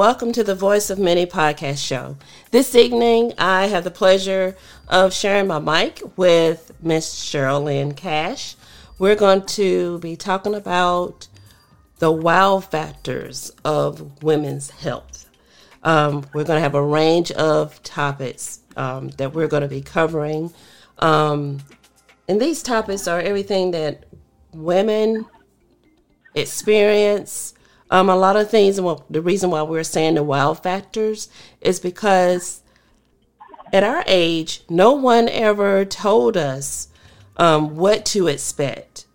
[0.00, 2.16] Welcome to the Voice of Many podcast show.
[2.52, 4.56] This evening, I have the pleasure
[4.88, 8.56] of sharing my mic with Miss Cheryl Lynn Cash.
[8.98, 11.28] We're going to be talking about
[11.98, 15.28] the wow factors of women's health.
[15.82, 19.82] Um, we're going to have a range of topics um, that we're going to be
[19.82, 20.50] covering.
[21.00, 21.58] Um,
[22.26, 24.04] and these topics are everything that
[24.54, 25.26] women
[26.34, 27.52] experience
[27.90, 31.28] um, a lot of things, and the reason why we're saying the wow factors
[31.60, 32.62] is because
[33.72, 36.88] at our age, no one ever told us
[37.36, 39.06] um, what to expect,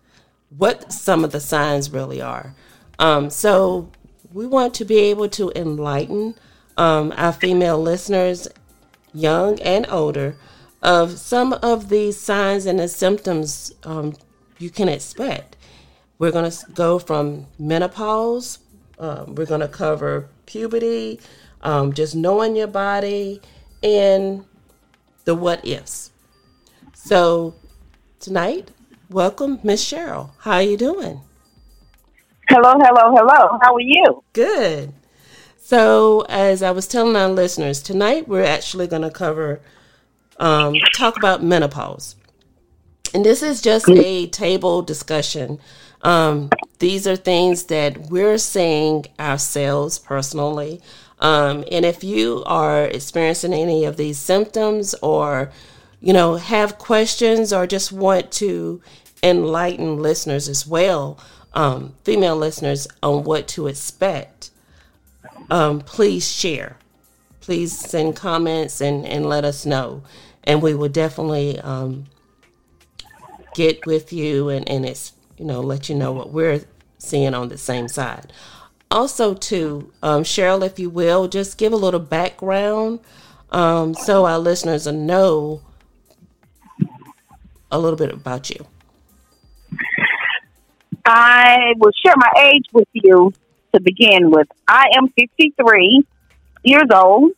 [0.56, 2.54] what some of the signs really are.
[2.98, 3.90] Um, so
[4.32, 6.34] we want to be able to enlighten
[6.76, 8.48] um, our female listeners,
[9.12, 10.36] young and older,
[10.82, 14.14] of some of these signs and the symptoms um,
[14.58, 15.56] you can expect.
[16.18, 18.58] We're going to go from menopause,
[18.98, 21.20] um, we're going to cover puberty,
[21.62, 23.40] um, just knowing your body,
[23.82, 24.44] and
[25.24, 26.10] the what ifs.
[26.94, 27.54] So
[28.20, 28.70] tonight,
[29.10, 30.30] welcome, Miss Cheryl.
[30.40, 31.20] How are you doing?
[32.48, 33.58] Hello, hello, hello.
[33.60, 34.22] How are you?
[34.32, 34.92] Good.
[35.58, 39.60] So, as I was telling our listeners, tonight we're actually going to cover,
[40.38, 42.14] um, talk about menopause.
[43.12, 45.58] And this is just a table discussion
[46.02, 50.80] um, these are things that we're seeing ourselves personally.
[51.18, 55.50] Um, and if you are experiencing any of these symptoms or,
[56.00, 58.82] you know, have questions or just want to
[59.22, 61.18] enlighten listeners as well,
[61.54, 64.50] um, female listeners, on what to expect,
[65.50, 66.76] um, please share.
[67.40, 70.02] Please send comments and, and let us know.
[70.44, 72.06] And we will definitely um,
[73.54, 76.62] get with you and, and it's you know, let you know what we're
[76.98, 78.32] seeing on the same side.
[78.90, 83.00] Also, too, um, Cheryl, if you will, just give a little background
[83.50, 85.60] um, so our listeners know
[87.70, 88.66] a little bit about you.
[91.04, 93.32] I will share my age with you
[93.74, 94.48] to begin with.
[94.66, 96.04] I am 53
[96.64, 97.32] years old.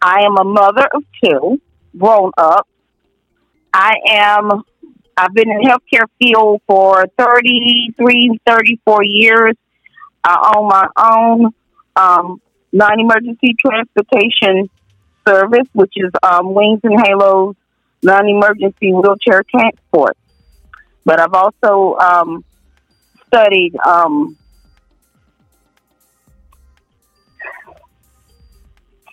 [0.00, 1.60] I am a mother of two,
[1.98, 2.66] grown up.
[3.72, 4.62] I am
[5.16, 9.54] I've been in healthcare field for 33, 34 years.
[10.22, 11.54] I own my own
[11.96, 12.40] um,
[12.72, 14.68] non emergency transportation
[15.26, 17.56] service, which is um, Wings and Halos
[18.02, 20.16] non emergency wheelchair transport.
[21.04, 22.44] But I've also um,
[23.26, 24.36] studied um,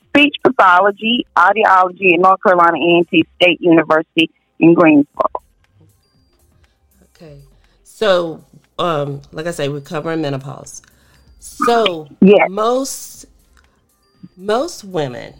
[0.10, 5.33] speech pathology, audiology at North Carolina A&T State University in Greensboro.
[7.24, 7.42] Okay.
[7.84, 8.44] So,
[8.78, 10.82] um, like I say, we're covering menopause.
[11.40, 12.50] So, yes.
[12.50, 13.26] most
[14.36, 15.36] most women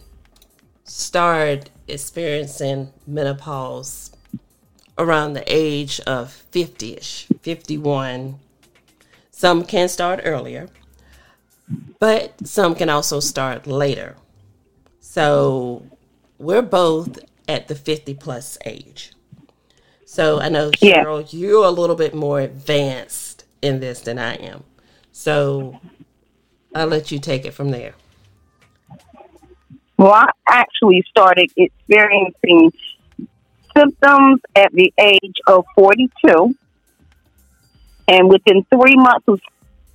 [0.84, 4.10] start experiencing menopause
[4.96, 8.38] around the age of 50ish, 51.
[9.30, 10.68] Some can start earlier,
[11.98, 14.16] but some can also start later.
[15.00, 15.84] So,
[16.38, 19.13] we're both at the 50 plus age.
[20.14, 21.40] So I know Cheryl, yeah.
[21.40, 24.62] you're a little bit more advanced in this than I am.
[25.10, 25.80] So
[26.72, 27.94] I'll let you take it from there.
[29.98, 32.72] Well, I actually started experiencing
[33.76, 36.54] symptoms at the age of 42.
[38.06, 39.40] And within three months of,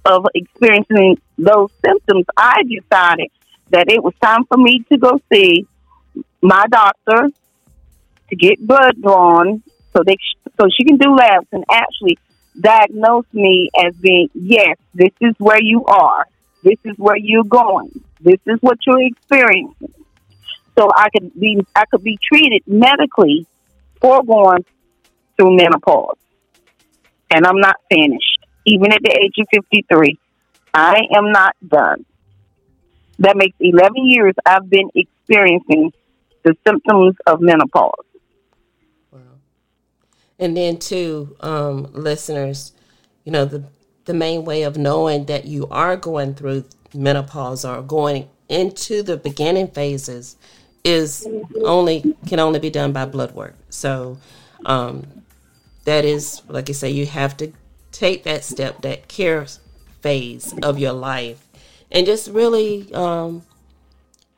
[0.04, 3.30] of experiencing those symptoms, I decided
[3.70, 5.66] that it was time for me to go see
[6.42, 7.30] my doctor
[8.30, 9.64] to get blood drawn
[9.96, 10.18] so they
[10.60, 12.18] so she can do labs and actually
[12.60, 16.26] diagnose me as being yes, this is where you are,
[16.64, 19.94] this is where you're going, this is what you're experiencing.
[20.78, 23.46] So I could be I could be treated medically
[24.02, 24.66] for going
[25.36, 26.18] through menopause,
[27.30, 28.40] and I'm not finished.
[28.66, 30.20] Even at the age of 53,
[30.74, 32.06] I am not done.
[33.20, 35.92] That makes 11 years I've been experiencing
[36.44, 38.06] the symptoms of menopause.
[40.40, 42.74] And then, too, um, listeners,
[43.26, 43.64] you know, the
[44.06, 46.64] the main way of knowing that you are going through
[46.96, 50.36] menopause or going into the beginning phases
[50.84, 51.28] is
[51.64, 53.56] only can only be done by blood work.
[53.70, 54.18] So
[54.66, 55.06] um,
[55.86, 57.52] that is, like I say, you have to
[57.92, 59.46] take that step, that care
[60.02, 61.46] phase of your life,
[61.92, 63.44] and just really um,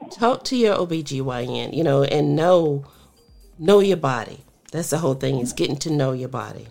[0.10, 2.84] talk to your OBGYN, you know, and know
[3.58, 4.44] know your body.
[4.72, 6.68] That's the whole thing is getting to know your body.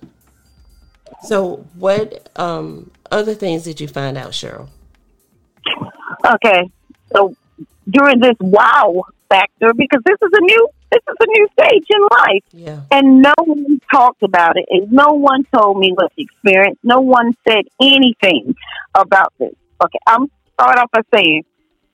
[1.23, 4.69] So, what um, other things did you find out, Cheryl?
[6.27, 6.71] Okay,
[7.13, 7.35] so
[7.89, 12.01] during this wow factor, because this is a new this is a new stage in
[12.11, 12.81] life, Yeah.
[12.91, 16.79] and no one talked about it, and no one told me what the experience.
[16.83, 18.57] No one said anything
[18.95, 19.55] about this.
[19.85, 21.45] Okay, I'm start off by saying,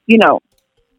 [0.06, 0.40] you know,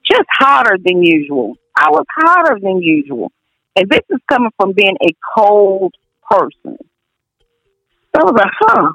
[0.09, 1.55] just hotter than usual.
[1.75, 3.31] I was hotter than usual,
[3.77, 5.93] and this is coming from being a cold
[6.29, 6.77] person.
[8.15, 8.91] So I was like, huh,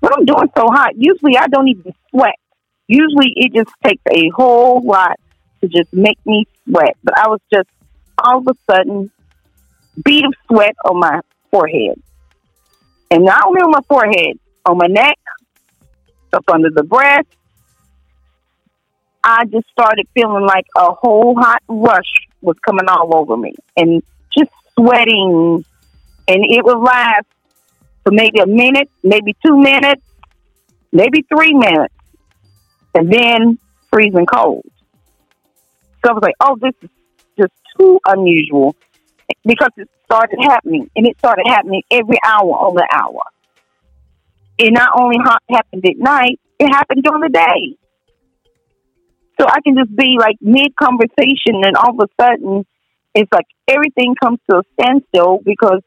[0.00, 0.92] what I'm doing so hot?
[0.96, 2.36] Usually I don't even sweat.
[2.86, 5.18] Usually it just takes a whole lot
[5.62, 6.98] to just make me sweat.
[7.02, 7.68] But I was just
[8.22, 9.10] all of a sudden
[10.04, 11.20] bead of sweat on my
[11.50, 12.00] forehead.
[13.10, 15.16] And not only on my forehead, on my neck,
[16.34, 17.26] up under the breast.
[19.24, 24.02] I just started feeling like a whole hot rush was coming all over me and
[24.36, 25.64] just sweating.
[26.28, 27.26] And it would last
[28.04, 30.02] for maybe a minute, maybe two minutes,
[30.92, 31.94] maybe three minutes,
[32.94, 33.58] and then
[33.90, 34.64] freezing cold.
[36.02, 36.90] So I was like, oh, this is
[37.38, 38.74] just too unusual
[39.44, 43.22] because it started happening, and it started happening every hour on the hour.
[44.58, 45.16] It not only
[45.48, 47.76] happened at night, it happened during the day.
[49.40, 52.66] So I can just be like mid conversation, and all of a sudden,
[53.14, 55.80] it's like everything comes to a standstill because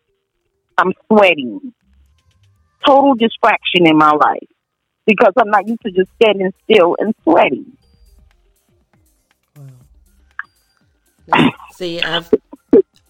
[0.75, 1.73] I'm sweating.
[2.83, 4.49] Total distraction in my life
[5.05, 7.77] because I'm not used to just standing still and sweating.
[11.27, 11.51] Wow.
[11.73, 12.33] See, I've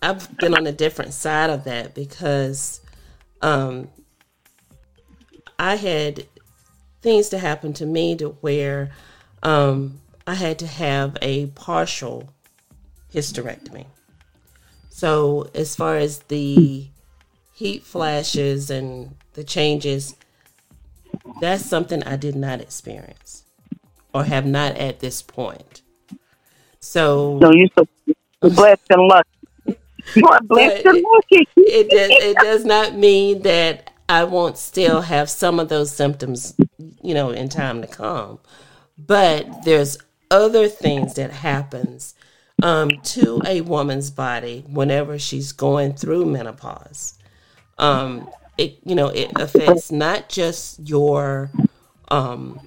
[0.01, 2.81] I've been on a different side of that because
[3.41, 3.87] um,
[5.57, 6.25] I had
[7.01, 8.91] things to happen to me to where
[9.41, 12.29] um, I had to have a partial
[13.13, 13.85] hysterectomy.
[14.89, 16.87] So as far as the
[17.53, 20.15] heat flashes and the changes,
[21.41, 23.43] that's something I did not experience
[24.13, 25.81] or have not at this point.
[26.79, 27.85] So So you're so
[28.49, 29.79] blessed and lucky.
[30.15, 31.47] You are blessed and lucky.
[31.57, 36.55] it does it does not mean that I won't still have some of those symptoms,
[37.01, 38.39] you know, in time to come.
[38.97, 39.97] But there's
[40.33, 42.15] other things that happens
[42.61, 47.17] um, to a woman's body whenever she's going through menopause.
[47.77, 51.51] Um, it you know it affects not just your
[52.09, 52.59] um,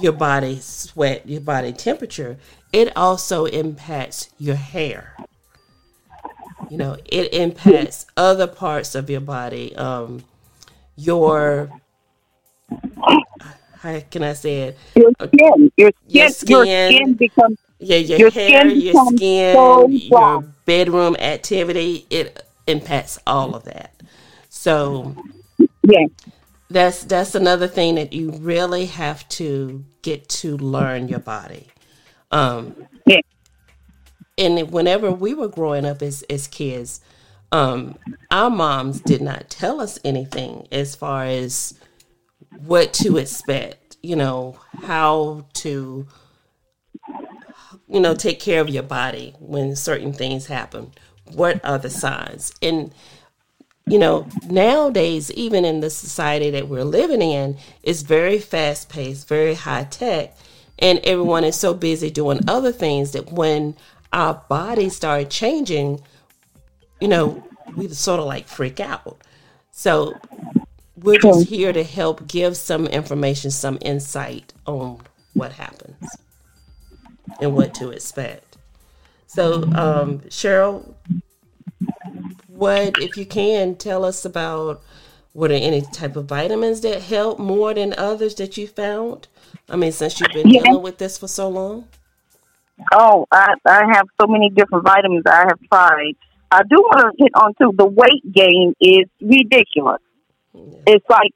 [0.00, 2.38] your body sweat, your body temperature.
[2.72, 5.14] It also impacts your hair
[6.70, 10.24] you know it impacts other parts of your body um
[10.96, 11.70] your
[13.84, 16.66] how can i say it Your skin, your skin, Your your skin.
[16.66, 23.18] skin, becomes yeah your, Your hair skin your skin so your bedroom activity it impacts
[23.26, 23.94] all of that
[24.50, 25.16] so
[25.84, 26.06] yeah.
[26.70, 31.68] that's that's another thing that you really have to get to learn your body
[32.32, 32.74] um
[33.06, 33.20] Yeah.
[34.38, 37.00] and whenever we were growing up as as kids
[37.52, 37.96] um
[38.30, 41.74] our moms did not tell us anything as far as
[42.58, 46.06] what to expect you know how to
[47.88, 50.92] you know take care of your body when certain things happen.
[51.32, 52.52] What are the signs?
[52.60, 52.92] And
[53.86, 59.28] you know nowadays even in the society that we're living in it's very fast paced
[59.28, 60.34] very high tech
[60.78, 63.76] and everyone is so busy doing other things that when
[64.10, 66.00] our bodies start changing
[66.98, 67.46] you know
[67.76, 69.18] we sort of like freak out.
[69.70, 70.14] So
[71.04, 75.00] we're just here to help give some information some insight on
[75.34, 76.18] what happens
[77.40, 78.56] and what to expect
[79.26, 80.94] so um cheryl
[82.48, 84.82] what if you can tell us about
[85.32, 89.28] what are any type of vitamins that help more than others that you found
[89.68, 90.60] i mean since you've been Yeah.
[90.62, 91.86] dealing with this for so long
[92.92, 96.14] Oh, I, I have so many different vitamins I have tried.
[96.50, 97.72] I do want to hit on too.
[97.76, 100.00] The weight gain is ridiculous.
[100.86, 101.32] It's like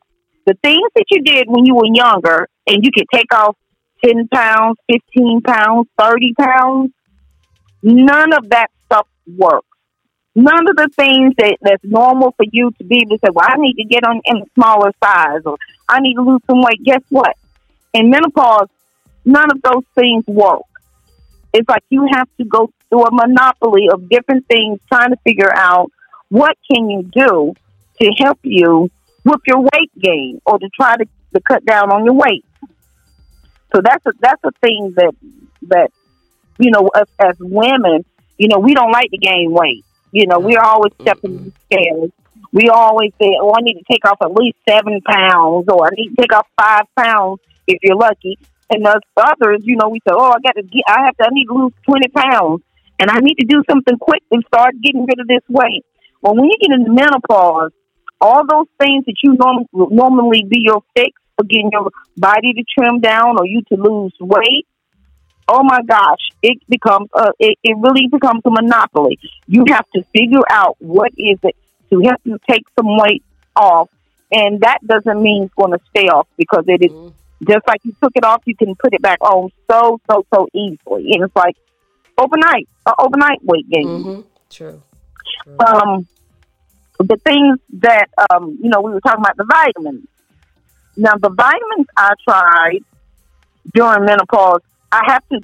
[0.47, 3.57] the things that you did when you were younger, and you could take off
[4.05, 6.93] ten pounds, fifteen pounds, thirty pounds.
[7.83, 9.67] None of that stuff works.
[10.35, 13.47] None of the things that that's normal for you to be able to say, "Well,
[13.49, 15.57] I need to get on in a smaller size," or
[15.89, 17.37] "I need to lose some weight." Guess what?
[17.93, 18.69] In menopause,
[19.25, 20.63] none of those things work.
[21.53, 25.53] It's like you have to go through a monopoly of different things trying to figure
[25.53, 25.91] out
[26.29, 27.55] what can you do
[28.01, 28.91] to help you
[29.29, 32.45] with your weight gain or to try to, to cut down on your weight.
[33.75, 35.15] So that's a that's a thing that
[35.69, 35.91] that
[36.59, 38.05] you know us as women,
[38.39, 39.85] you know, we don't like to gain weight.
[40.13, 41.03] You know, we're always mm-hmm.
[41.03, 42.11] stepping the scales.
[42.53, 45.91] We always say, "Oh, I need to take off at least seven pounds, or I
[45.93, 48.39] need to take off five pounds if you're lucky."
[48.71, 50.85] And us others, you know, we say, "Oh, I got to get.
[50.89, 51.25] I have to.
[51.25, 52.63] I need to lose twenty pounds,
[52.99, 55.85] and I need to do something quick and start getting rid of this weight."
[56.23, 57.73] Well, when you get into menopause,
[58.21, 62.65] all those things that you norm- normally be your fix for getting your body to
[62.77, 64.67] trim down or you to lose weight,
[65.49, 69.19] oh my gosh, it becomes a, it, it really becomes a monopoly.
[69.47, 71.57] You have to figure out what is it
[71.91, 73.25] to help you take some weight
[73.57, 73.89] off,
[74.31, 77.47] and that doesn't mean it's going to stay off because it is mm-hmm.
[77.51, 80.49] just like you took it off, you can put it back on so so so
[80.55, 81.57] easily, and it's like
[82.19, 83.87] overnight, uh, overnight weight gain.
[83.87, 84.21] Mm-hmm.
[84.51, 84.83] True.
[85.45, 85.57] True.
[85.67, 86.09] Um,
[86.99, 90.07] the things that um, you know, we were talking about the vitamins.
[90.97, 92.81] Now, the vitamins I tried
[93.73, 95.41] during menopause, I have to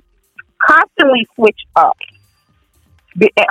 [0.60, 1.96] constantly switch up.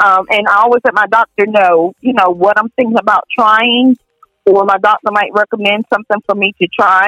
[0.04, 3.98] Um, and I always let my doctor know, you know, what I'm thinking about trying,
[4.46, 7.08] or my doctor might recommend something for me to try.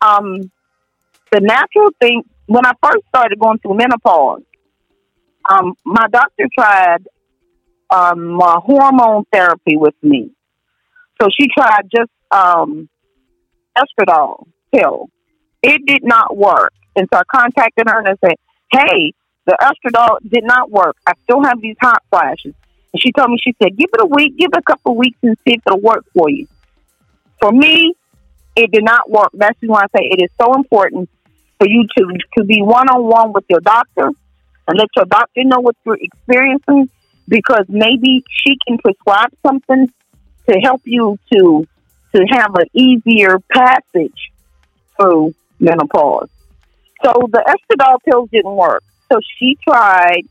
[0.00, 0.50] Um,
[1.30, 4.42] the natural thing, when I first started going through menopause,
[5.50, 7.06] um, my doctor tried
[7.92, 10.30] um, uh, hormone therapy with me.
[11.20, 12.88] So she tried just um,
[13.76, 15.10] estradiol pill.
[15.62, 16.72] It did not work.
[16.96, 18.36] And so I contacted her and I said,
[18.72, 19.12] hey,
[19.46, 20.96] the estradiol did not work.
[21.06, 22.54] I still have these hot flashes.
[22.92, 24.98] And she told me, she said, give it a week, give it a couple of
[24.98, 26.48] weeks and see if it'll work for you.
[27.40, 27.94] For me,
[28.56, 29.30] it did not work.
[29.34, 31.08] That's why I say it is so important
[31.58, 34.10] for you to, to be one on one with your doctor
[34.68, 36.90] and let your doctor know what you're experiencing
[37.28, 39.92] because maybe she can prescribe something
[40.48, 41.66] to help you to
[42.14, 44.32] to have an easier passage
[44.96, 46.28] through menopause.
[47.02, 48.84] So the estradiol pills didn't work.
[49.10, 50.22] So she tried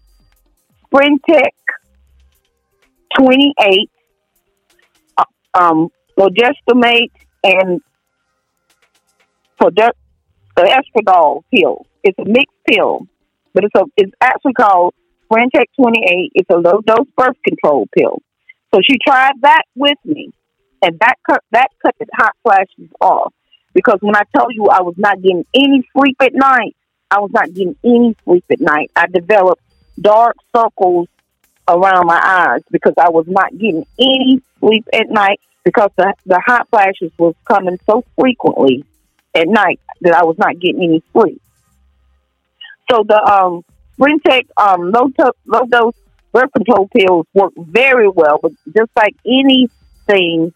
[0.86, 1.52] Sprintec
[3.18, 3.90] 28,
[5.18, 7.12] uh, um, norgestimate,
[7.44, 7.82] and
[10.56, 11.86] the estradiol pill.
[12.04, 13.08] It's a mixed pill,
[13.54, 14.94] but it's a it's actually called
[15.32, 16.32] Sprintec 28.
[16.36, 18.22] It's a low dose birth control pill.
[18.74, 20.32] So she tried that with me,
[20.82, 23.34] and that cut that cut the hot flashes off.
[23.74, 26.76] Because when I tell you I was not getting any sleep at night,
[27.10, 28.92] I was not getting any sleep at night.
[28.96, 29.62] I developed
[30.00, 31.08] dark circles
[31.68, 36.42] around my eyes because I was not getting any sleep at night because the the
[36.46, 38.84] hot flashes was coming so frequently
[39.34, 41.42] at night that I was not getting any sleep.
[42.90, 43.64] So the um
[44.02, 45.94] Sprintec um low to- low dose
[46.34, 50.54] birth control pills work very well, but just like anything,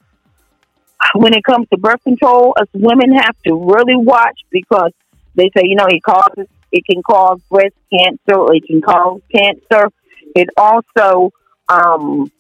[1.14, 4.92] when it comes to birth control, us women have to really watch because
[5.36, 9.90] they say, you know, it causes, it can cause breast cancer, it can cause cancer.
[10.34, 11.32] It also,
[11.70, 12.32] um,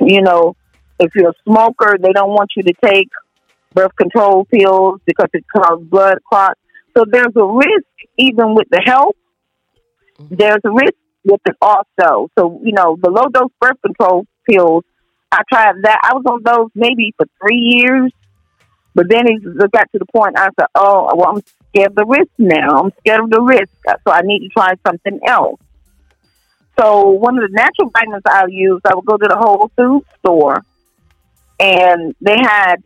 [0.00, 0.56] you know,
[1.00, 3.08] if you're a smoker, they don't want you to take
[3.72, 6.60] birth control pills because it causes blood clots.
[6.96, 7.86] So there's a risk
[8.16, 9.16] even with the health.
[10.18, 10.94] There's a risk
[11.24, 12.30] with it also.
[12.38, 14.84] So, you know, the low dose birth control pills,
[15.30, 16.00] I tried that.
[16.02, 18.12] I was on those maybe for three years.
[18.94, 19.42] But then it
[19.72, 22.84] got to the point I said, oh, well, I'm scared of the risk now.
[22.84, 23.68] I'm scared of the risk.
[23.86, 25.60] So I need to try something else.
[26.78, 30.06] So one of the natural vitamins I use, I would go to the Whole Foods
[30.20, 30.62] store
[31.58, 32.76] and they had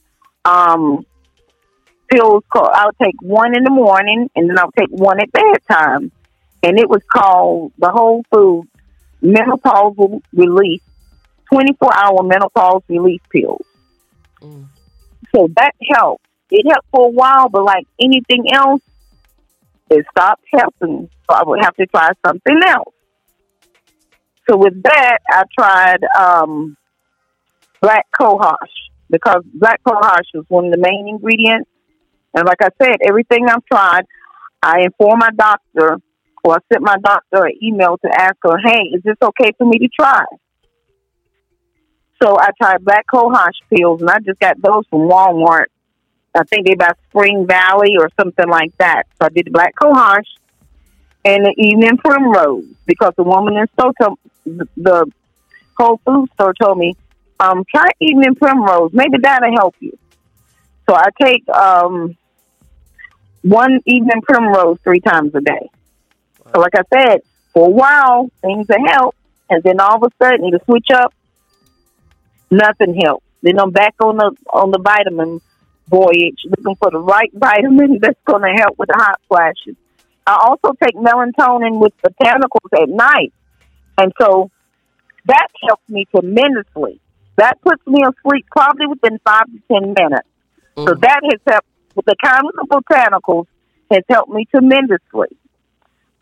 [0.45, 1.05] um,
[2.09, 5.21] pills called, I would take one in the morning and then I would take one
[5.21, 6.13] at bedtime
[6.63, 8.69] and it was called the Whole Foods
[9.23, 10.83] Menopausal Relief,
[11.53, 13.65] 24 hour menopause relief pills.
[14.41, 14.67] Mm.
[15.35, 16.25] So that helped.
[16.51, 18.83] It helped for a while, but like anything else,
[19.91, 21.09] it stopped helping.
[21.29, 22.95] So I would have to try something else.
[24.49, 26.77] So with that, I tried um,
[27.81, 28.57] black cohosh
[29.09, 31.71] because black cohosh is one of the main ingredients.
[32.35, 34.07] And like I said, everything I've tried,
[34.63, 35.99] I inform my doctor
[36.45, 39.67] or I sent my doctor an email to ask her, hey, is this okay for
[39.67, 40.25] me to try?
[42.23, 45.67] So I tried black cohosh pills, and I just got those from Walmart.
[46.35, 49.05] I think they by Spring Valley or something like that.
[49.19, 50.27] So I did the black cohosh
[51.25, 53.93] and the evening primrose because the woman in store
[54.45, 55.11] the
[55.77, 56.95] Whole Food store told me,
[57.41, 58.91] um, try evening primrose.
[58.93, 59.99] Maybe that'll help you.
[60.89, 62.17] So I take um,
[63.43, 65.71] one evening primrose three times a day.
[66.55, 67.21] So like I said,
[67.53, 71.13] for a while things have helped, and then all of a sudden the switch up,
[72.51, 73.25] nothing helps.
[73.43, 75.41] Then I'm back on the on the vitamin
[75.89, 79.77] voyage, looking for the right vitamin that's going to help with the hot flashes.
[80.27, 83.33] I also take melatonin with botanicals at night,
[83.99, 84.51] and so
[85.27, 87.01] that helps me tremendously.
[87.37, 90.29] That puts me asleep probably within five to ten minutes.
[90.77, 90.89] Mm.
[90.89, 93.47] So that has helped with the kind of botanicals
[93.91, 95.37] has helped me tremendously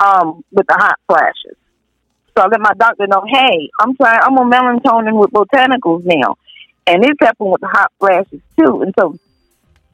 [0.01, 1.57] um, with the hot flashes.
[2.37, 6.37] So I let my doctor know, hey, I'm trying, I'm on melatonin with botanicals now,
[6.87, 8.83] and it's helping with the hot flashes too.
[8.83, 9.19] And so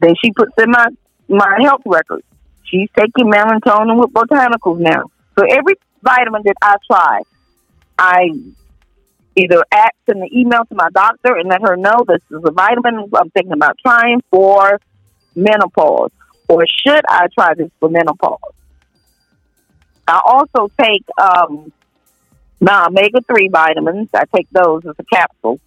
[0.00, 0.86] then she puts in my
[1.28, 2.22] my health record.
[2.64, 5.10] She's taking melatonin with botanicals now.
[5.38, 7.22] So every vitamin that I try,
[7.98, 8.30] I
[9.36, 12.52] either ask in the email to my doctor and let her know this is a
[12.52, 14.80] vitamin I'm thinking about trying for
[15.34, 16.10] menopause,
[16.48, 18.38] or should I try this for menopause?
[20.06, 21.72] I also take um,
[22.60, 24.08] my omega three vitamins.
[24.14, 25.60] I take those as a capsule.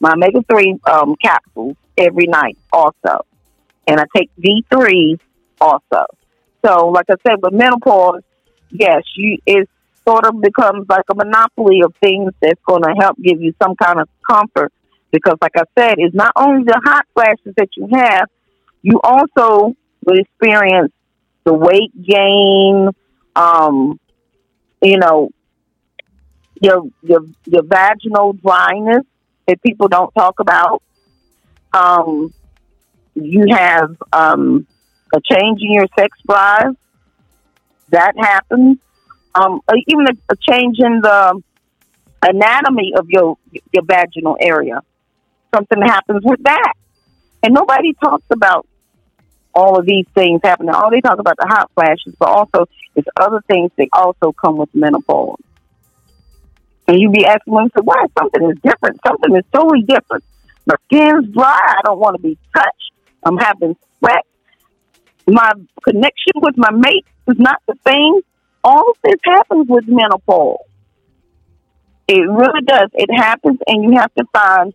[0.00, 3.26] My omega three um, capsules every night also,
[3.86, 5.18] and I take D three
[5.60, 6.06] also.
[6.64, 8.22] So, like I said, with menopause,
[8.70, 9.68] yes, you it
[10.06, 13.76] sort of becomes like a monopoly of things that's going to help give you some
[13.76, 14.72] kind of comfort.
[15.10, 18.28] Because, like I said, it's not only the hot flashes that you have,
[18.80, 20.92] you also will experience
[21.44, 22.90] the weight gain,
[23.36, 23.98] um,
[24.82, 25.30] you know,
[26.60, 29.04] your your your vaginal dryness
[29.46, 30.82] that people don't talk about.
[31.72, 32.32] Um,
[33.14, 34.66] you have um,
[35.14, 36.76] a change in your sex drive
[37.90, 38.78] that happens.
[39.34, 41.42] Um, even a, a change in the
[42.22, 43.38] anatomy of your
[43.72, 44.82] your vaginal area.
[45.54, 46.72] Something happens with that,
[47.42, 48.66] and nobody talks about
[49.54, 50.74] all of these things happening.
[50.74, 54.56] All they talk about the hot flashes, but also there's other things that also come
[54.56, 55.40] with menopause.
[56.88, 59.00] And you be asking myself, why something is different?
[59.06, 60.24] Something is totally different.
[60.66, 61.58] My skin's dry.
[61.60, 62.92] I don't want to be touched.
[63.24, 64.24] I'm having sweat.
[65.26, 65.52] My
[65.84, 68.20] connection with my mate is not the same.
[68.64, 70.58] All of this happens with menopause.
[72.08, 72.90] It really does.
[72.94, 74.74] It happens, and you have to find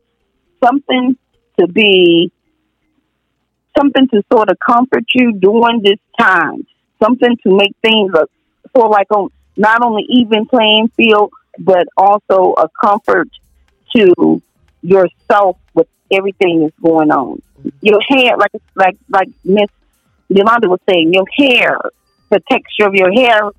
[0.63, 1.17] something
[1.59, 2.31] to be
[3.77, 6.65] something to sort of comfort you during this time,
[7.01, 8.25] something to make things a,
[8.75, 13.29] sort of like on not only even playing field, but also a comfort
[13.95, 14.41] to
[14.81, 17.41] yourself with everything that's going on.
[17.81, 19.69] Your hair, like like like Miss
[20.29, 21.79] Yolanda was saying, your hair,
[22.29, 23.49] the texture of your hair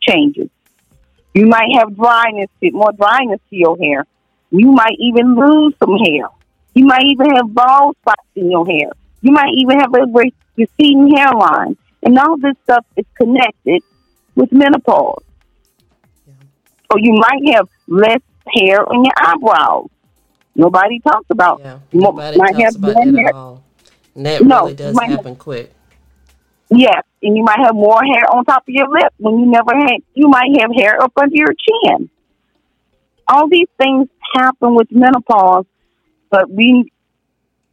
[0.00, 0.50] changes.
[1.34, 4.04] You might have dryness, more dryness to your hair.
[4.50, 6.28] You might even lose some hair.
[6.74, 8.90] You might even have bald spots in your hair.
[9.22, 10.06] You might even have a
[10.56, 11.76] receding hairline.
[12.02, 13.82] And all this stuff is connected
[14.34, 15.22] with menopause.
[16.26, 16.34] Yeah.
[16.90, 18.22] Or you might have less
[18.54, 19.90] hair on your eyebrows.
[20.54, 21.60] Nobody talks about.
[21.60, 23.28] Yeah, nobody might talks have about that hair.
[23.28, 23.64] at all.
[24.14, 25.72] And that no, really does happen have, quick.
[26.70, 29.74] Yes, and you might have more hair on top of your lip when you never
[29.76, 30.02] had.
[30.14, 32.08] You might have hair up under your chin.
[33.28, 35.66] All these things happen with menopause,
[36.30, 36.92] but we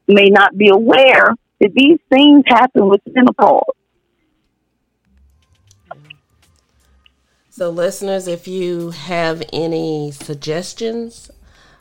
[0.07, 3.63] may not be aware that these things happen with menopause.
[7.49, 11.31] So, listeners, if you have any suggestions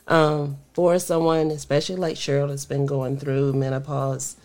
[0.07, 4.37] um, for someone, especially like Cheryl, has been going through menopause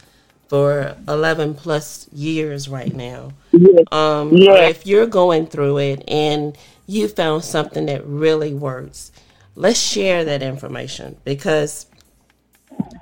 [0.48, 3.32] for 11 plus years right now.
[3.52, 3.84] Yes.
[3.90, 4.70] Um, yes.
[4.70, 6.54] If you're going through it and
[6.86, 9.12] you found something that really works,
[9.56, 11.86] let's share that information because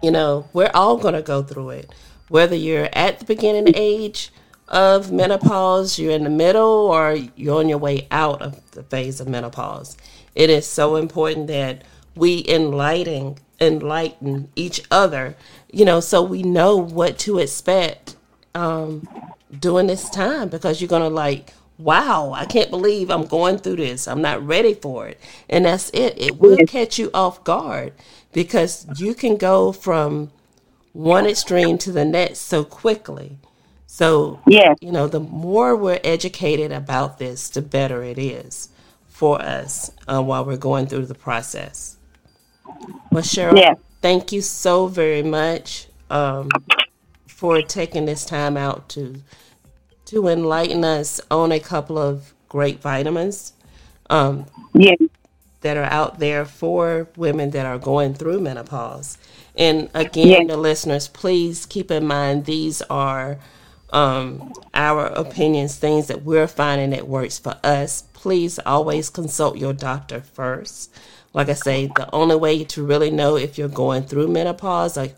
[0.02, 1.94] you know, we're all going to go through it.
[2.28, 4.30] Whether you're at the beginning age
[4.68, 9.20] of menopause, you're in the middle, or you're on your way out of the phase
[9.20, 9.96] of menopause.
[10.34, 11.82] It is so important that
[12.14, 15.36] we enlighten enlighten each other,
[15.70, 18.16] you know, so we know what to expect
[18.54, 19.06] um,
[19.58, 24.08] during this time because you're gonna like, wow, I can't believe I'm going through this.
[24.08, 26.14] I'm not ready for it, and that's it.
[26.16, 27.92] It will catch you off guard
[28.32, 30.30] because you can go from
[30.92, 33.38] one extreme to the next so quickly.
[33.86, 34.74] So, yeah.
[34.80, 38.68] you know, the more we're educated about this, the better it is
[39.08, 41.96] for us uh, while we're going through the process.
[43.10, 43.74] Well, Cheryl, yeah.
[44.00, 46.48] thank you so very much um,
[47.26, 49.22] for taking this time out to
[50.06, 53.52] to enlighten us on a couple of great vitamins.
[54.08, 54.96] Um, yeah
[55.60, 59.18] that are out there for women that are going through menopause.
[59.56, 63.38] And again, the listeners, please keep in mind these are
[63.92, 68.02] um, our opinions, things that we're finding that works for us.
[68.14, 70.94] Please always consult your doctor first.
[71.32, 75.08] Like I say, the only way to really know if you're going through menopause or,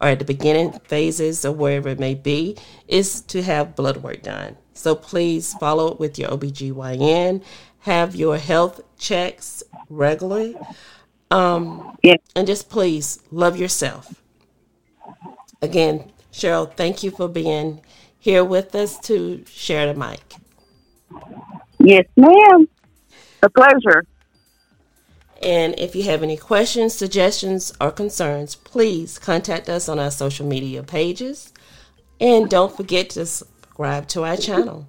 [0.00, 4.22] or at the beginning phases or wherever it may be is to have blood work
[4.22, 4.56] done.
[4.74, 7.42] So please follow up with your OBGYN
[7.80, 10.56] have your health checks regularly.
[11.30, 12.16] Um, yeah.
[12.34, 14.22] And just please love yourself.
[15.60, 17.82] Again, Cheryl, thank you for being
[18.18, 20.34] here with us to share the mic.
[21.78, 22.68] Yes, ma'am.
[23.42, 24.04] A pleasure.
[25.42, 30.46] And if you have any questions, suggestions, or concerns, please contact us on our social
[30.46, 31.52] media pages.
[32.20, 34.86] And don't forget to subscribe to our channel.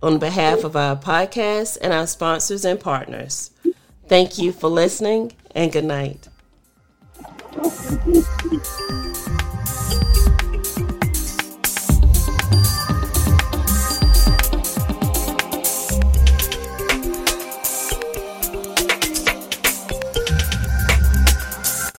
[0.00, 3.50] On behalf of our podcast and our sponsors and partners,
[4.08, 6.28] thank you for listening and good night.